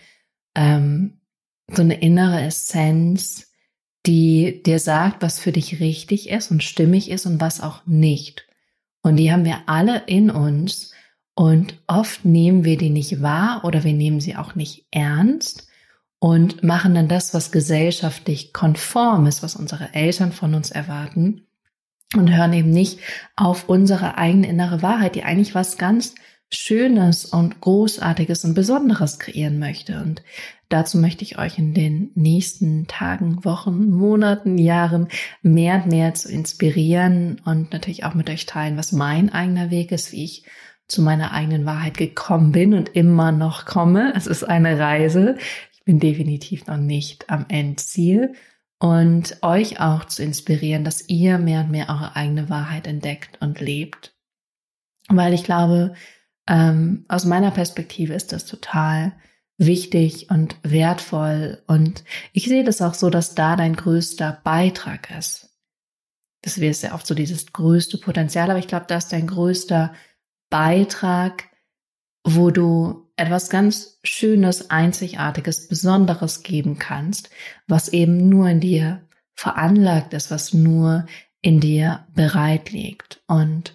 ähm, 0.54 1.21
so 1.69 1.81
eine 1.81 2.00
innere 2.00 2.42
Essenz, 2.42 3.51
die 4.06 4.62
dir 4.64 4.78
sagt, 4.78 5.23
was 5.23 5.38
für 5.38 5.52
dich 5.52 5.80
richtig 5.80 6.28
ist 6.28 6.50
und 6.50 6.62
stimmig 6.62 7.11
ist 7.11 7.26
und 7.26 7.40
was 7.40 7.61
auch 7.61 7.87
nicht. 7.87 8.47
Und 9.02 9.16
die 9.16 9.32
haben 9.32 9.44
wir 9.44 9.61
alle 9.66 10.02
in 10.06 10.30
uns 10.30 10.92
und 11.35 11.75
oft 11.87 12.25
nehmen 12.25 12.64
wir 12.64 12.76
die 12.76 12.90
nicht 12.90 13.23
wahr 13.23 13.64
oder 13.64 13.85
wir 13.85 13.92
nehmen 13.92 14.21
sie 14.21 14.37
auch 14.37 14.54
nicht 14.54 14.87
ernst 14.90 15.68
und 16.18 16.62
machen 16.62 16.94
dann 16.94 17.09
das, 17.09 17.35
was 17.35 17.52
gesellschaftlich 17.52 18.52
konform 18.52 19.26
ist, 19.26 19.42
was 19.42 19.56
unsere 19.56 19.92
Eltern 19.94 20.32
von 20.32 20.54
uns 20.54 20.71
erwarten 20.71 21.47
und 22.14 22.35
hören 22.35 22.52
eben 22.52 22.71
nicht 22.71 23.00
auf 23.37 23.68
unsere 23.68 24.18
eigene 24.18 24.49
innere 24.49 24.82
Wahrheit, 24.82 25.14
die 25.14 25.25
eigentlich 25.25 25.54
was 25.54 25.78
ganz 25.78 26.14
Schönes 26.52 27.25
und 27.25 27.61
Großartiges 27.61 28.44
und 28.44 28.54
Besonderes 28.54 29.18
kreieren 29.18 29.59
möchte. 29.59 30.00
Und 30.00 30.23
dazu 30.68 30.99
möchte 30.99 31.25
ich 31.25 31.38
euch 31.38 31.59
in 31.59 31.73
den 31.73 32.11
nächsten 32.14 32.87
Tagen, 32.87 33.44
Wochen, 33.44 33.90
Monaten, 33.90 34.59
Jahren 34.59 35.09
mehr 35.40 35.82
und 35.82 35.87
mehr 35.87 36.14
zu 36.14 36.30
inspirieren 36.30 37.40
und 37.44 37.73
natürlich 37.73 38.04
auch 38.04 38.14
mit 38.14 38.28
euch 38.28 38.47
teilen, 38.47 38.76
was 38.76 38.92
mein 38.92 39.32
eigener 39.32 39.71
Weg 39.71 39.92
ist, 39.92 40.12
wie 40.12 40.25
ich 40.25 40.44
zu 40.88 41.00
meiner 41.00 41.32
eigenen 41.32 41.64
Wahrheit 41.64 41.97
gekommen 41.97 42.52
bin 42.52 42.75
und 42.75 42.90
immer 42.90 43.32
noch 43.32 43.64
komme. 43.64 44.12
Es 44.14 44.26
ist 44.26 44.44
eine 44.44 44.78
Reise. 44.78 45.37
Ich 45.73 45.85
bin 45.85 45.99
definitiv 45.99 46.66
noch 46.66 46.76
nicht 46.76 47.30
am 47.30 47.47
Endziel 47.49 48.35
und 48.78 49.38
euch 49.42 49.80
auch 49.80 50.04
zu 50.04 50.23
inspirieren, 50.23 50.85
dass 50.85 51.09
ihr 51.09 51.38
mehr 51.38 51.61
und 51.61 51.71
mehr 51.71 51.88
eure 51.88 52.14
eigene 52.14 52.50
Wahrheit 52.50 52.87
entdeckt 52.87 53.38
und 53.40 53.61
lebt. 53.61 54.14
Weil 55.09 55.32
ich 55.32 55.44
glaube, 55.44 55.94
ähm, 56.52 57.06
aus 57.09 57.25
meiner 57.25 57.50
Perspektive 57.50 58.12
ist 58.12 58.30
das 58.32 58.44
total 58.44 59.12
wichtig 59.56 60.28
und 60.30 60.56
wertvoll. 60.62 61.62
Und 61.66 62.04
ich 62.35 62.44
sehe 62.44 62.62
das 62.62 62.82
auch 62.82 62.92
so, 62.92 63.09
dass 63.09 63.35
da 63.35 63.56
dein 63.56 63.75
größter 63.75 64.42
Beitrag 64.44 65.11
ist. 65.18 65.49
Das 66.42 66.61
wäre 66.61 66.75
ja 66.75 66.94
oft 66.94 67.06
so 67.06 67.14
dieses 67.14 67.52
größte 67.52 67.97
Potenzial, 67.97 68.50
aber 68.50 68.59
ich 68.59 68.68
glaube, 68.68 68.85
da 68.87 68.99
ist 68.99 69.12
dein 69.12 69.28
größter 69.28 69.94
Beitrag, 70.50 71.44
wo 72.25 72.50
du 72.50 73.11
etwas 73.16 73.49
ganz 73.49 73.99
Schönes, 74.02 74.71
Einzigartiges, 74.71 75.68
Besonderes 75.68 76.42
geben 76.42 76.78
kannst, 76.78 77.30
was 77.66 77.88
eben 77.88 78.28
nur 78.28 78.49
in 78.49 78.61
dir 78.61 79.09
veranlagt 79.35 80.12
ist, 80.12 80.30
was 80.30 80.52
nur 80.52 81.06
in 81.40 81.61
dir 81.61 82.06
bereit 82.14 82.73
liegt. 82.73 83.23
Und 83.26 83.75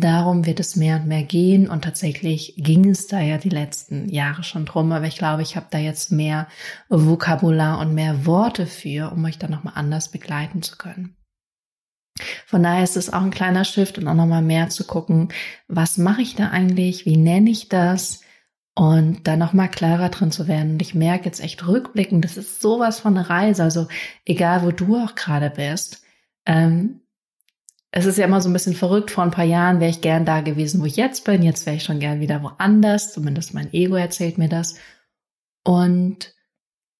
Darum 0.00 0.46
wird 0.46 0.60
es 0.60 0.76
mehr 0.76 1.00
und 1.00 1.08
mehr 1.08 1.24
gehen. 1.24 1.68
Und 1.68 1.82
tatsächlich 1.82 2.54
ging 2.56 2.88
es 2.88 3.08
da 3.08 3.20
ja 3.20 3.36
die 3.36 3.48
letzten 3.48 4.08
Jahre 4.08 4.44
schon 4.44 4.64
drum, 4.64 4.92
aber 4.92 5.06
ich 5.06 5.18
glaube, 5.18 5.42
ich 5.42 5.56
habe 5.56 5.66
da 5.70 5.78
jetzt 5.78 6.12
mehr 6.12 6.46
Vokabular 6.88 7.80
und 7.80 7.94
mehr 7.94 8.24
Worte 8.24 8.66
für, 8.66 9.10
um 9.10 9.24
euch 9.24 9.38
da 9.38 9.48
nochmal 9.48 9.72
anders 9.74 10.12
begleiten 10.12 10.62
zu 10.62 10.76
können. 10.76 11.16
Von 12.46 12.62
daher 12.62 12.84
ist 12.84 12.96
es 12.96 13.12
auch 13.12 13.22
ein 13.22 13.32
kleiner 13.32 13.64
Shift 13.64 13.98
und 13.98 14.06
auch 14.06 14.14
nochmal 14.14 14.42
mehr 14.42 14.68
zu 14.68 14.84
gucken, 14.84 15.32
was 15.66 15.98
mache 15.98 16.22
ich 16.22 16.36
da 16.36 16.50
eigentlich, 16.50 17.04
wie 17.04 17.16
nenne 17.16 17.50
ich 17.50 17.68
das? 17.68 18.20
Und 18.76 19.26
da 19.26 19.36
nochmal 19.36 19.68
klarer 19.68 20.10
drin 20.10 20.30
zu 20.30 20.46
werden. 20.46 20.74
Und 20.74 20.82
ich 20.82 20.94
merke 20.94 21.24
jetzt 21.24 21.40
echt 21.40 21.66
rückblickend, 21.66 22.24
das 22.24 22.36
ist 22.36 22.60
sowas 22.60 23.00
von 23.00 23.16
eine 23.16 23.28
Reise, 23.28 23.64
also 23.64 23.88
egal 24.24 24.62
wo 24.62 24.70
du 24.70 24.96
auch 24.96 25.16
gerade 25.16 25.50
bist, 25.50 26.04
ähm, 26.46 27.00
es 27.90 28.04
ist 28.04 28.18
ja 28.18 28.26
immer 28.26 28.40
so 28.40 28.48
ein 28.48 28.52
bisschen 28.52 28.74
verrückt. 28.74 29.10
Vor 29.10 29.24
ein 29.24 29.30
paar 29.30 29.44
Jahren 29.44 29.80
wäre 29.80 29.90
ich 29.90 30.00
gern 30.00 30.24
da 30.24 30.40
gewesen, 30.40 30.80
wo 30.80 30.84
ich 30.84 30.96
jetzt 30.96 31.24
bin. 31.24 31.42
Jetzt 31.42 31.64
wäre 31.64 31.76
ich 31.76 31.84
schon 31.84 32.00
gern 32.00 32.20
wieder 32.20 32.42
woanders. 32.42 33.12
Zumindest 33.12 33.54
mein 33.54 33.72
Ego 33.72 33.96
erzählt 33.96 34.36
mir 34.36 34.48
das. 34.48 34.76
Und 35.64 36.34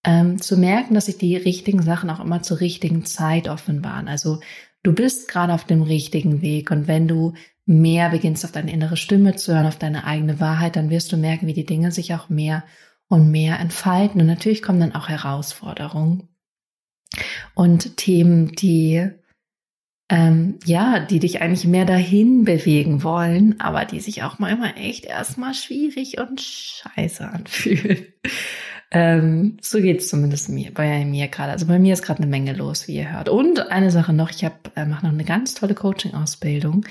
ähm, 0.04 0.40
zu 0.40 0.56
merken, 0.56 0.94
dass 0.94 1.06
sich 1.06 1.18
die 1.18 1.36
richtigen 1.36 1.82
Sachen 1.82 2.08
auch 2.08 2.20
immer 2.20 2.42
zur 2.42 2.60
richtigen 2.60 3.04
Zeit 3.04 3.48
offenbaren. 3.48 4.08
Also 4.08 4.40
du 4.82 4.94
bist 4.94 5.28
gerade 5.28 5.52
auf 5.52 5.64
dem 5.64 5.82
richtigen 5.82 6.40
Weg. 6.40 6.70
Und 6.70 6.88
wenn 6.88 7.06
du 7.06 7.34
mehr 7.66 8.08
beginnst, 8.08 8.46
auf 8.46 8.52
deine 8.52 8.72
innere 8.72 8.96
Stimme 8.96 9.36
zu 9.36 9.52
hören, 9.52 9.66
auf 9.66 9.78
deine 9.78 10.04
eigene 10.04 10.40
Wahrheit, 10.40 10.76
dann 10.76 10.88
wirst 10.88 11.12
du 11.12 11.18
merken, 11.18 11.46
wie 11.46 11.54
die 11.54 11.66
Dinge 11.66 11.92
sich 11.92 12.14
auch 12.14 12.30
mehr 12.30 12.64
und 13.08 13.30
mehr 13.30 13.60
entfalten. 13.60 14.22
Und 14.22 14.26
natürlich 14.26 14.62
kommen 14.62 14.80
dann 14.80 14.94
auch 14.94 15.08
Herausforderungen 15.10 16.28
und 17.54 17.98
Themen, 17.98 18.52
die 18.52 19.10
ähm, 20.10 20.58
ja, 20.64 21.00
die 21.00 21.18
dich 21.18 21.42
eigentlich 21.42 21.66
mehr 21.66 21.84
dahin 21.84 22.44
bewegen 22.44 23.02
wollen, 23.02 23.60
aber 23.60 23.84
die 23.84 24.00
sich 24.00 24.22
auch 24.22 24.38
manchmal 24.38 24.74
echt 24.76 25.04
erstmal 25.04 25.52
schwierig 25.52 26.18
und 26.18 26.40
scheiße 26.40 27.28
anfühlen. 27.28 28.06
ähm, 28.90 29.58
so 29.60 29.80
geht's 29.80 30.08
zumindest 30.08 30.48
mir, 30.48 30.72
bei 30.72 31.04
mir 31.04 31.28
gerade. 31.28 31.52
Also 31.52 31.66
bei 31.66 31.78
mir 31.78 31.92
ist 31.92 32.02
gerade 32.02 32.22
eine 32.22 32.30
Menge 32.30 32.54
los, 32.54 32.88
wie 32.88 32.96
ihr 32.96 33.12
hört. 33.12 33.28
Und 33.28 33.70
eine 33.70 33.90
Sache 33.90 34.14
noch, 34.14 34.30
ich 34.30 34.44
habe 34.44 34.56
äh, 34.76 34.86
mache 34.86 35.04
noch 35.04 35.12
eine 35.12 35.24
ganz 35.24 35.54
tolle 35.54 35.74
Coaching-Ausbildung. 35.74 36.86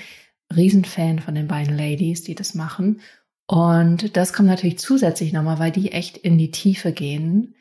Riesenfan 0.54 1.18
von 1.18 1.34
den 1.34 1.48
beiden 1.48 1.76
Ladies, 1.76 2.22
die 2.22 2.36
das 2.36 2.54
machen. 2.54 3.00
Und 3.48 4.16
das 4.16 4.32
kommt 4.32 4.48
natürlich 4.48 4.78
zusätzlich 4.78 5.32
nochmal, 5.32 5.58
weil 5.58 5.72
die 5.72 5.90
echt 5.90 6.18
in 6.18 6.38
die 6.38 6.52
Tiefe 6.52 6.92
gehen. 6.92 7.56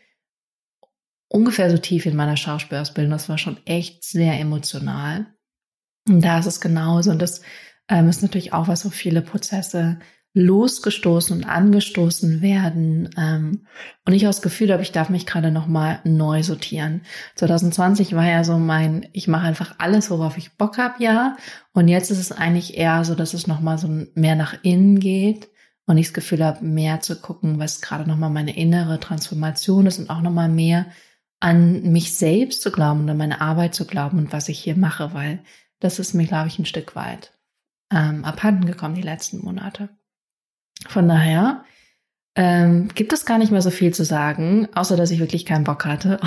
Ungefähr 1.30 1.72
so 1.72 1.78
tief 1.78 2.06
in 2.06 2.16
meiner 2.16 2.38
Schauspielausbildung. 2.38 3.12
Das 3.12 3.28
war 3.28 3.38
schon 3.38 3.58
echt 3.66 4.04
sehr 4.04 4.40
emotional. 4.40 5.34
Und 6.08 6.22
da 6.22 6.40
ist 6.40 6.46
es 6.46 6.62
genauso. 6.62 7.12
Und 7.12 7.22
das 7.22 7.42
ähm, 7.90 8.10
ist 8.10 8.22
natürlich 8.22 8.54
auch 8.54 8.68
was, 8.68 8.86
wo 8.86 8.90
viele 8.90 9.22
Prozesse 9.22 10.00
losgestoßen 10.34 11.36
und 11.36 11.46
angestoßen 11.46 12.42
werden. 12.42 13.10
Ähm, 13.18 13.66
und 14.06 14.14
ich 14.14 14.26
auch 14.26 14.32
das 14.32 14.42
Gefühl 14.42 14.72
habe, 14.72 14.84
ich 14.84 14.92
darf 14.92 15.10
mich 15.10 15.26
gerade 15.26 15.52
nochmal 15.52 16.00
neu 16.04 16.44
sortieren. 16.44 17.02
2020 17.36 18.16
war 18.16 18.26
ja 18.26 18.44
so 18.44 18.58
mein, 18.58 19.08
ich 19.14 19.28
mache 19.28 19.48
einfach 19.48 19.76
alles, 19.80 20.12
worauf 20.12 20.38
ich 20.38 20.54
Bock 20.54 20.78
habe, 20.78 21.04
ja. 21.04 21.38
Und 21.74 21.88
jetzt 21.88 22.12
ist 22.12 22.20
es 22.20 22.32
eigentlich 22.32 22.78
eher 22.78 23.04
so, 23.04 23.16
dass 23.16 23.34
es 23.34 23.48
nochmal 23.48 23.78
so 23.78 23.88
mehr 24.14 24.36
nach 24.36 24.56
innen 24.64 25.00
geht 25.00 25.50
und 25.88 25.98
ich 25.98 26.08
das 26.08 26.14
Gefühl 26.14 26.46
habe, 26.46 26.64
mehr 26.64 27.02
zu 27.02 27.20
gucken, 27.20 27.60
was 27.60 27.82
gerade 27.82 28.08
nochmal 28.08 28.30
meine 28.30 28.56
innere 28.56 29.00
Transformation 29.00 29.88
ist 29.88 29.98
und 29.98 30.10
auch 30.10 30.22
nochmal 30.22 30.50
mehr 30.50 30.86
an 31.40 31.92
mich 31.92 32.16
selbst 32.16 32.62
zu 32.62 32.72
glauben 32.72 33.02
und 33.02 33.10
an 33.10 33.18
meine 33.18 33.42
Arbeit 33.42 33.74
zu 33.74 33.86
glauben 33.86 34.18
und 34.18 34.34
was 34.34 34.50
ich 34.50 34.60
hier 34.60 34.76
mache, 34.76 35.14
weil 35.14 35.40
das 35.80 36.00
ist 36.00 36.14
mir, 36.14 36.26
glaube 36.26 36.48
ich, 36.48 36.60
ein 36.60 36.66
Stück 36.66 36.96
weit 36.96 37.34
ähm, 37.92 38.26
abhanden 38.26 38.66
gekommen 38.66 38.96
die 38.96 39.02
letzten 39.02 39.44
Monate. 39.44 39.90
Von 40.88 41.08
daher 41.08 41.64
ähm, 42.36 42.90
gibt 42.94 43.14
es 43.14 43.26
gar 43.26 43.38
nicht 43.38 43.52
mehr 43.52 43.62
so 43.62 43.72
viel 43.72 43.94
zu 43.94 44.06
sagen, 44.06 44.68
außer 44.76 44.96
dass 44.96 45.12
ich 45.12 45.20
wirklich 45.20 45.46
keinen 45.46 45.64
Bock 45.64 45.86
hatte. 45.86 46.20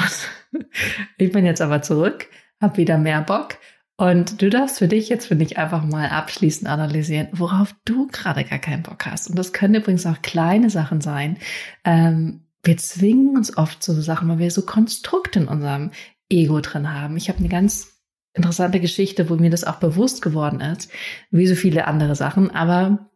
ich 1.18 1.32
bin 1.32 1.44
jetzt 1.44 1.60
aber 1.60 1.82
zurück, 1.82 2.28
habe 2.60 2.76
wieder 2.78 2.98
mehr 2.98 3.22
Bock. 3.22 3.58
Und 3.96 4.40
du 4.40 4.48
darfst 4.48 4.78
für 4.78 4.88
dich 4.88 5.10
jetzt, 5.10 5.26
finde 5.26 5.44
ich, 5.44 5.58
einfach 5.58 5.84
mal 5.84 6.08
abschließend 6.08 6.66
analysieren, 6.68 7.28
worauf 7.32 7.74
du 7.84 8.06
gerade 8.06 8.44
gar 8.44 8.58
keinen 8.58 8.82
Bock 8.82 9.04
hast. 9.04 9.28
Und 9.28 9.38
das 9.38 9.52
können 9.52 9.74
übrigens 9.74 10.06
auch 10.06 10.22
kleine 10.22 10.70
Sachen 10.70 11.02
sein. 11.02 11.36
Ähm, 11.84 12.46
wir 12.62 12.78
zwingen 12.78 13.36
uns 13.36 13.56
oft 13.56 13.82
zu 13.82 13.92
Sachen, 14.00 14.28
weil 14.28 14.38
wir 14.38 14.50
so 14.50 14.62
Konstrukte 14.62 15.40
in 15.40 15.48
unserem 15.48 15.90
Ego 16.30 16.60
drin 16.60 16.92
haben. 16.92 17.16
Ich 17.18 17.28
habe 17.28 17.40
eine 17.40 17.48
ganz 17.48 17.89
interessante 18.34 18.80
Geschichte, 18.80 19.28
wo 19.28 19.36
mir 19.36 19.50
das 19.50 19.64
auch 19.64 19.76
bewusst 19.76 20.22
geworden 20.22 20.60
ist, 20.60 20.90
wie 21.30 21.46
so 21.46 21.54
viele 21.54 21.86
andere 21.86 22.14
Sachen. 22.14 22.50
Aber 22.50 23.10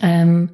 ähm, 0.00 0.50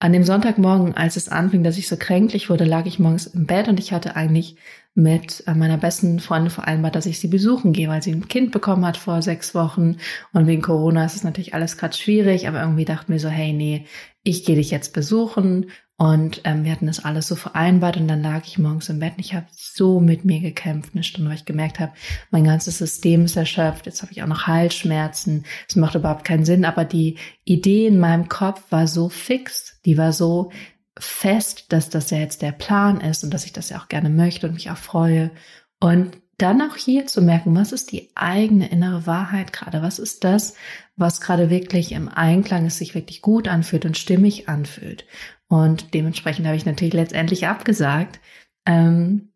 an 0.00 0.12
dem 0.12 0.24
Sonntagmorgen, 0.24 0.94
als 0.94 1.16
es 1.16 1.28
anfing, 1.28 1.64
dass 1.64 1.78
ich 1.78 1.88
so 1.88 1.96
kränklich 1.96 2.48
wurde, 2.50 2.64
lag 2.64 2.86
ich 2.86 2.98
morgens 2.98 3.26
im 3.26 3.46
Bett 3.46 3.68
und 3.68 3.80
ich 3.80 3.92
hatte 3.92 4.14
eigentlich 4.14 4.56
mit 4.94 5.42
äh, 5.46 5.54
meiner 5.54 5.76
besten 5.76 6.20
Freundin 6.20 6.50
vereinbart, 6.50 6.94
dass 6.94 7.06
ich 7.06 7.18
sie 7.18 7.28
besuchen 7.28 7.72
gehe, 7.72 7.88
weil 7.88 8.02
sie 8.02 8.12
ein 8.12 8.28
Kind 8.28 8.52
bekommen 8.52 8.86
hat 8.86 8.96
vor 8.96 9.22
sechs 9.22 9.54
Wochen 9.54 9.96
und 10.32 10.46
wegen 10.46 10.62
Corona 10.62 11.04
ist 11.04 11.16
es 11.16 11.24
natürlich 11.24 11.54
alles 11.54 11.76
gerade 11.76 11.96
schwierig, 11.96 12.46
aber 12.48 12.60
irgendwie 12.60 12.84
dachten 12.84 13.12
wir 13.12 13.20
so, 13.20 13.28
hey, 13.28 13.52
nee, 13.52 13.86
ich 14.22 14.44
gehe 14.44 14.56
dich 14.56 14.70
jetzt 14.70 14.92
besuchen 14.92 15.66
und 15.98 16.42
ähm, 16.44 16.64
wir 16.64 16.70
hatten 16.70 16.86
das 16.86 17.04
alles 17.04 17.26
so 17.26 17.34
vereinbart 17.34 17.96
und 17.96 18.06
dann 18.06 18.22
lag 18.22 18.42
ich 18.46 18.56
morgens 18.56 18.88
im 18.88 19.00
Bett 19.00 19.14
und 19.16 19.20
ich 19.20 19.34
habe 19.34 19.46
so 19.50 19.98
mit 19.98 20.24
mir 20.24 20.38
gekämpft, 20.38 20.92
eine 20.94 21.02
Stunde, 21.02 21.28
weil 21.28 21.38
ich 21.38 21.44
gemerkt 21.44 21.80
habe, 21.80 21.92
mein 22.30 22.44
ganzes 22.44 22.78
System 22.78 23.24
ist 23.24 23.34
erschöpft, 23.34 23.86
jetzt 23.86 24.02
habe 24.02 24.12
ich 24.12 24.22
auch 24.22 24.28
noch 24.28 24.46
Halsschmerzen, 24.46 25.44
es 25.68 25.74
macht 25.74 25.96
überhaupt 25.96 26.24
keinen 26.24 26.44
Sinn, 26.44 26.64
aber 26.64 26.84
die 26.84 27.18
Idee 27.44 27.88
in 27.88 27.98
meinem 27.98 28.28
Kopf 28.28 28.62
war 28.70 28.86
so 28.86 29.08
fix, 29.08 29.80
die 29.84 29.98
war 29.98 30.12
so 30.12 30.52
fest, 31.00 31.72
dass 31.72 31.90
das 31.90 32.10
ja 32.10 32.18
jetzt 32.18 32.42
der 32.42 32.52
Plan 32.52 33.00
ist 33.00 33.24
und 33.24 33.34
dass 33.34 33.44
ich 33.44 33.52
das 33.52 33.68
ja 33.68 33.78
auch 33.78 33.88
gerne 33.88 34.08
möchte 34.08 34.46
und 34.46 34.54
mich 34.54 34.70
auch 34.70 34.76
freue. 34.76 35.32
Und 35.80 36.16
dann 36.38 36.62
auch 36.62 36.76
hier 36.76 37.06
zu 37.06 37.20
merken, 37.20 37.56
was 37.56 37.72
ist 37.72 37.90
die 37.90 38.10
eigene 38.14 38.70
innere 38.70 39.06
Wahrheit 39.06 39.52
gerade? 39.52 39.82
Was 39.82 39.98
ist 39.98 40.22
das, 40.22 40.54
was 40.94 41.20
gerade 41.20 41.50
wirklich 41.50 41.90
im 41.90 42.08
Einklang 42.08 42.66
ist, 42.66 42.78
sich 42.78 42.94
wirklich 42.94 43.22
gut 43.22 43.48
anfühlt 43.48 43.84
und 43.84 43.98
stimmig 43.98 44.48
anfühlt? 44.48 45.04
Und 45.48 45.94
dementsprechend 45.94 46.46
habe 46.46 46.56
ich 46.56 46.66
natürlich 46.66 46.94
letztendlich 46.94 47.46
abgesagt. 47.46 48.20
Ähm, 48.66 49.32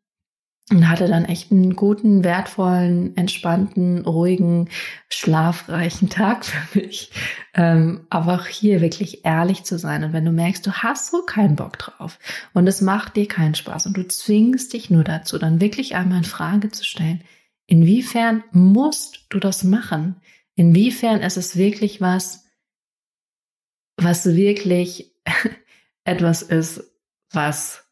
und 0.71 0.89
hatte 0.89 1.09
dann 1.09 1.25
echt 1.25 1.51
einen 1.51 1.75
guten, 1.75 2.25
wertvollen, 2.25 3.17
entspannten, 3.17 4.07
ruhigen, 4.07 4.69
schlafreichen 5.11 6.09
Tag 6.09 6.45
für 6.47 6.79
mich. 6.79 7.11
Ähm, 7.55 8.07
aber 8.11 8.35
auch 8.35 8.47
hier 8.47 8.81
wirklich 8.81 9.25
ehrlich 9.25 9.65
zu 9.65 9.79
sein. 9.79 10.05
Und 10.05 10.13
wenn 10.13 10.25
du 10.25 10.33
merkst, 10.33 10.67
du 10.67 10.73
hast 10.73 11.11
so 11.11 11.23
keinen 11.23 11.57
Bock 11.57 11.79
drauf 11.79 12.19
und 12.55 12.67
es 12.67 12.81
macht 12.81 13.17
dir 13.17 13.27
keinen 13.27 13.55
Spaß 13.55 13.87
und 13.87 13.97
du 13.97 14.07
zwingst 14.07 14.73
dich 14.73 14.89
nur 14.89 15.05
dazu, 15.05 15.39
dann 15.39 15.61
wirklich 15.61 15.95
einmal 15.97 16.19
in 16.19 16.25
Frage 16.25 16.71
zu 16.71 16.85
stellen, 16.85 17.23
inwiefern 17.67 18.45
musst 18.53 19.27
du 19.31 19.41
das 19.41 19.65
machen? 19.65 20.21
Inwiefern 20.55 21.21
ist 21.21 21.37
es 21.37 21.57
wirklich 21.57 22.01
was, 22.01 22.47
was 23.97 24.25
wirklich 24.27 25.13
etwas 26.05 26.43
ist, 26.43 26.83
was 27.33 27.83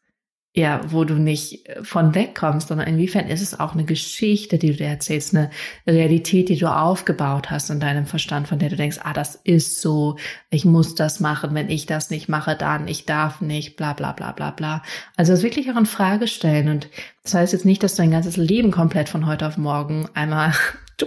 ja, 0.53 0.81
wo 0.91 1.05
du 1.05 1.13
nicht 1.13 1.67
äh, 1.69 1.83
von 1.83 2.13
wegkommst, 2.13 2.67
sondern 2.67 2.87
inwiefern 2.87 3.27
ist 3.27 3.41
es 3.41 3.57
auch 3.57 3.73
eine 3.73 3.85
Geschichte, 3.85 4.57
die 4.57 4.71
du 4.71 4.77
dir 4.77 4.87
erzählst, 4.87 5.33
eine 5.33 5.49
Realität, 5.87 6.49
die 6.49 6.57
du 6.57 6.67
aufgebaut 6.67 7.49
hast 7.49 7.69
in 7.69 7.79
deinem 7.79 8.05
Verstand, 8.05 8.49
von 8.49 8.59
der 8.59 8.69
du 8.69 8.75
denkst, 8.75 8.99
ah, 9.03 9.13
das 9.13 9.35
ist 9.35 9.79
so, 9.79 10.17
ich 10.49 10.65
muss 10.65 10.93
das 10.95 11.21
machen, 11.21 11.53
wenn 11.53 11.69
ich 11.69 11.85
das 11.85 12.09
nicht 12.09 12.27
mache, 12.27 12.57
dann, 12.57 12.89
ich 12.89 13.05
darf 13.05 13.39
nicht, 13.39 13.77
bla 13.77 13.93
bla 13.93 14.11
bla 14.11 14.33
bla 14.33 14.51
bla. 14.51 14.83
Also 15.15 15.31
das 15.31 15.43
wirklich 15.43 15.71
auch 15.71 15.77
in 15.77 15.85
Frage 15.85 16.27
stellen. 16.27 16.67
Und 16.67 16.89
das 17.23 17.33
heißt 17.33 17.53
jetzt 17.53 17.65
nicht, 17.65 17.81
dass 17.81 17.95
du 17.95 18.01
dein 18.01 18.11
ganzes 18.11 18.35
Leben 18.35 18.71
komplett 18.71 19.07
von 19.07 19.27
heute 19.27 19.47
auf 19.47 19.57
morgen 19.57 20.09
einmal 20.15 20.53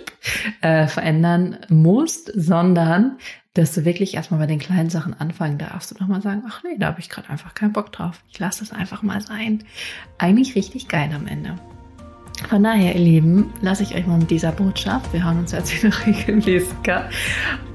äh, 0.63 0.87
verändern 0.87 1.59
musst, 1.69 2.33
sondern 2.35 3.19
dass 3.55 3.73
du 3.73 3.85
wirklich 3.85 4.15
erstmal 4.15 4.41
bei 4.41 4.47
den 4.47 4.59
kleinen 4.59 4.91
Sachen 4.91 5.15
anfangen 5.19 5.59
darfst 5.59 5.93
und 5.93 6.01
nochmal 6.01 6.21
sagen, 6.21 6.43
ach 6.49 6.63
nee, 6.65 6.77
da 6.77 6.89
habe 6.89 7.01
ich 7.01 7.09
gerade 7.09 7.31
einfach 7.31 7.55
keinen 7.55 7.73
Bock 7.73 7.93
drauf. 7.93 8.21
Ich 8.31 8.39
lasse 8.41 8.61
das 8.61 8.73
einfach 8.73 9.03
mal 9.03 9.21
sein. 9.21 9.63
Eigentlich 10.19 10.57
richtig 10.57 10.89
geil 10.89 11.11
am 11.15 11.29
Ende. 11.29 11.55
Von 12.49 12.65
daher, 12.65 12.95
ihr 12.95 13.01
Lieben, 13.01 13.53
lasse 13.63 13.85
ich 13.85 13.95
euch 13.95 14.07
mal 14.07 14.19
mit 14.19 14.31
dieser 14.31 14.51
Botschaft. 14.51 15.13
Wir 15.13 15.25
hören 15.25 15.39
uns 15.39 15.53
jetzt 15.53 15.73
wieder 15.83 15.95
regelmäßig. 16.07 16.75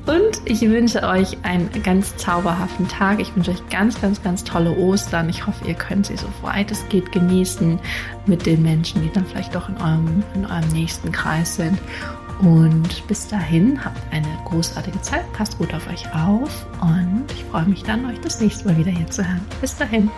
Und 0.05 0.41
ich 0.45 0.61
wünsche 0.61 1.03
euch 1.03 1.37
einen 1.43 1.69
ganz 1.81 2.17
zauberhaften 2.17 2.87
Tag. 2.87 3.21
Ich 3.21 3.33
wünsche 3.35 3.51
euch 3.51 3.69
ganz, 3.69 4.01
ganz, 4.01 4.21
ganz 4.21 4.43
tolle 4.43 4.75
Ostern. 4.75 5.29
Ich 5.29 5.47
hoffe, 5.47 5.65
ihr 5.65 5.75
könnt 5.75 6.07
sie 6.07 6.17
so 6.17 6.27
weit 6.41 6.71
es 6.71 6.87
geht 6.89 7.11
genießen 7.11 7.79
mit 8.25 8.45
den 8.45 8.61
Menschen, 8.63 9.01
die 9.01 9.11
dann 9.11 9.25
vielleicht 9.25 9.55
doch 9.55 9.69
in 9.69 9.77
eurem, 9.77 10.23
in 10.35 10.45
eurem 10.45 10.67
nächsten 10.73 11.11
Kreis 11.11 11.55
sind. 11.55 11.77
Und 12.39 13.05
bis 13.07 13.27
dahin 13.27 13.83
habt 13.83 14.01
eine 14.13 14.27
großartige 14.45 15.01
Zeit, 15.01 15.31
passt 15.33 15.57
gut 15.57 15.73
auf 15.73 15.89
euch 15.89 16.05
auf 16.13 16.65
und 16.81 17.25
ich 17.33 17.43
freue 17.45 17.65
mich 17.65 17.83
dann, 17.83 18.05
euch 18.05 18.19
das 18.21 18.39
nächste 18.39 18.67
Mal 18.67 18.77
wieder 18.77 18.91
hier 18.91 19.07
zu 19.07 19.27
hören. 19.27 19.45
Bis 19.59 19.75
dahin. 19.75 20.09